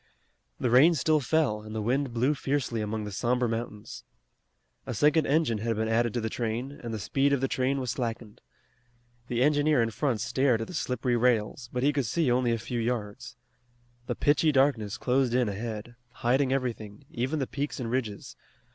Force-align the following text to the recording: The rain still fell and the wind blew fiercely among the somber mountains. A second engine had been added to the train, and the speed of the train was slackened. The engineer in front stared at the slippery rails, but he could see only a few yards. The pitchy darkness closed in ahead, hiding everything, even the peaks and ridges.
The 0.59 0.71
rain 0.71 0.95
still 0.95 1.19
fell 1.19 1.61
and 1.61 1.75
the 1.75 1.79
wind 1.83 2.11
blew 2.11 2.33
fiercely 2.33 2.81
among 2.81 3.03
the 3.03 3.11
somber 3.11 3.47
mountains. 3.47 4.03
A 4.87 4.95
second 4.95 5.27
engine 5.27 5.59
had 5.59 5.75
been 5.75 5.87
added 5.87 6.11
to 6.15 6.19
the 6.21 6.27
train, 6.27 6.71
and 6.71 6.91
the 6.91 6.97
speed 6.97 7.33
of 7.33 7.39
the 7.39 7.47
train 7.47 7.79
was 7.79 7.91
slackened. 7.91 8.41
The 9.27 9.43
engineer 9.43 9.79
in 9.79 9.91
front 9.91 10.19
stared 10.21 10.59
at 10.59 10.65
the 10.65 10.73
slippery 10.73 11.15
rails, 11.15 11.69
but 11.71 11.83
he 11.83 11.93
could 11.93 12.07
see 12.07 12.31
only 12.31 12.51
a 12.51 12.57
few 12.57 12.79
yards. 12.79 13.35
The 14.07 14.15
pitchy 14.15 14.51
darkness 14.51 14.97
closed 14.97 15.35
in 15.35 15.47
ahead, 15.47 15.93
hiding 16.25 16.51
everything, 16.51 17.05
even 17.11 17.37
the 17.37 17.45
peaks 17.45 17.79
and 17.79 17.91
ridges. 17.91 18.35